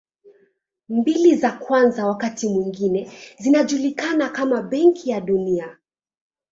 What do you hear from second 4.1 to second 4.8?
kama